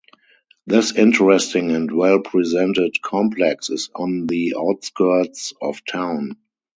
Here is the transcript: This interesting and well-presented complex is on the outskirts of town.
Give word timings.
This 0.65 0.95
interesting 0.95 1.73
and 1.73 1.91
well-presented 1.91 3.03
complex 3.03 3.69
is 3.69 3.91
on 3.93 4.25
the 4.25 4.55
outskirts 4.57 5.53
of 5.61 5.85
town. 5.85 6.37